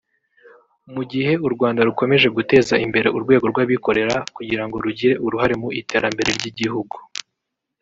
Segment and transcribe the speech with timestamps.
[0.93, 6.29] Mu gihe u Rwanda rukomeje guteza imbere urwego rw’abikorera kugira ngo rugire urahare mu iterambere
[6.37, 6.95] ry’igihugu